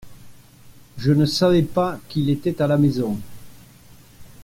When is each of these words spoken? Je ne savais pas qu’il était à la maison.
Je 0.97 1.11
ne 1.11 1.27
savais 1.27 1.61
pas 1.61 1.99
qu’il 2.09 2.31
était 2.31 2.59
à 2.59 2.65
la 2.65 2.79
maison. 2.79 3.19